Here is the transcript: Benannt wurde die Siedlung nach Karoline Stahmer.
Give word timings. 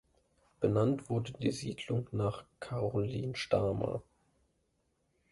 Benannt 0.61 1.11
wurde 1.11 1.31
die 1.33 1.51
Siedlung 1.51 2.07
nach 2.11 2.43
Karoline 2.59 3.35
Stahmer. 3.35 4.01